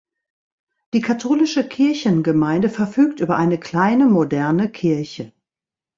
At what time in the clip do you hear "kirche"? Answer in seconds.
4.67-5.31